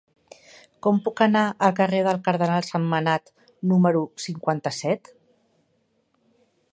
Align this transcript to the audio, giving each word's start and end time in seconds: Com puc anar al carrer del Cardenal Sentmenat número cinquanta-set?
Com 0.85 0.95
puc 1.07 1.19
anar 1.25 1.43
al 1.67 1.75
carrer 1.79 1.99
del 2.07 2.19
Cardenal 2.27 2.65
Sentmenat 2.69 3.31
número 3.73 4.01
cinquanta-set? 4.27 5.15